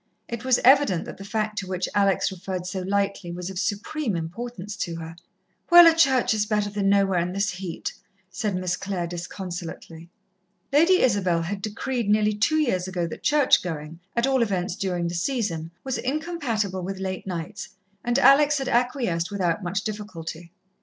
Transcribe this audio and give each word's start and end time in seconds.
It 0.27 0.43
was 0.43 0.59
evident 0.63 1.05
that 1.05 1.17
the 1.17 1.23
fact 1.23 1.59
to 1.59 1.67
which 1.67 1.87
Alex 1.93 2.31
referred 2.31 2.65
so 2.65 2.79
lightly 2.81 3.31
was 3.31 3.51
of 3.51 3.59
supreme 3.59 4.15
importance 4.15 4.75
to 4.77 4.95
her. 4.95 5.15
"Well, 5.69 5.85
a 5.85 5.93
church 5.93 6.33
is 6.33 6.47
better 6.47 6.71
than 6.71 6.89
nowhere 6.89 7.19
in 7.19 7.33
this 7.33 7.51
heat," 7.51 7.93
said 8.31 8.55
Miss 8.55 8.75
Clare 8.75 9.05
disconsolately. 9.05 10.09
Lady 10.73 11.01
Isabel 11.03 11.43
had 11.43 11.61
decreed 11.61 12.09
nearly 12.09 12.33
two 12.33 12.55
years 12.57 12.87
ago 12.87 13.05
that 13.05 13.21
church 13.21 13.61
going, 13.61 13.99
at 14.15 14.25
all 14.25 14.41
events 14.41 14.75
during 14.75 15.07
the 15.07 15.13
season, 15.13 15.69
was 15.83 15.99
incompatible 15.99 16.81
with 16.81 16.97
late 16.97 17.27
nights, 17.27 17.69
and 18.03 18.17
Alex 18.17 18.57
had 18.57 18.67
acquiesced 18.67 19.29
without 19.29 19.61
much 19.61 19.83
difficulty. 19.83 20.51